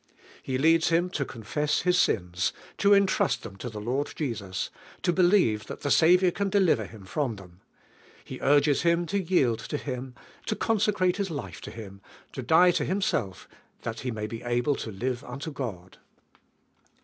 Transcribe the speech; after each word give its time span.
He 0.41 0.57
leads 0.57 0.89
him 0.89 1.11
to 1.11 1.23
confess 1.25 1.81
his 1.81 1.95
sins, 1.95 2.53
to 2.79 2.91
entrust 2.95 3.43
them 3.43 3.55
to 3.57 3.69
the 3.69 3.79
Lord 3.79 4.11
Jesus, 4.15 4.71
to 5.03 5.13
be 5.13 5.21
lieve 5.21 5.67
that 5.67 5.81
the 5.81 5.91
Saviour 5.91 6.31
can 6.31 6.49
deliver 6.49 6.85
him 6.87 7.05
from 7.05 7.35
them. 7.35 7.61
He 8.25 8.39
urges 8.41 8.81
liim 8.81 9.05
bo 9.11 9.17
yield 9.17 9.71
la 9.71 9.77
Him, 9.77 10.15
to 10.47 10.55
consecrate 10.55 11.17
his 11.17 11.29
life 11.29 11.61
to 11.61 11.69
Him, 11.69 12.01
to 12.31 12.41
die 12.41 12.71
to 12.71 12.83
himself 12.83 13.47
that 13.83 13.99
he 13.99 14.09
ma.y 14.09 14.25
be 14.25 14.41
able 14.41 14.73
to 14.77 14.89
live 14.91 15.21
nnlo 15.21 15.53
God. 15.53 15.99